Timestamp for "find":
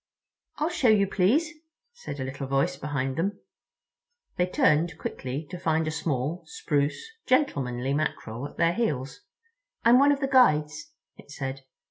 5.59-5.87